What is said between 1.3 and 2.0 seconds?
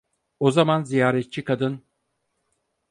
kadın: